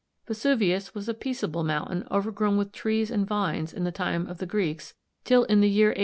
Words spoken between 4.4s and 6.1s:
Greeks till in the year A.